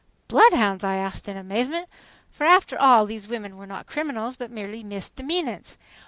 "Bloodhounds!" 0.27 0.83
I 0.83 0.95
asked 0.95 1.29
in 1.29 1.37
amazement, 1.37 1.87
for 2.31 2.43
after 2.45 2.75
all 2.75 3.05
these 3.05 3.27
women 3.27 3.55
were 3.55 3.67
not 3.67 3.85
criminals 3.85 4.35
but 4.35 4.49
merely 4.49 4.83
misdemeanants. 4.83 5.77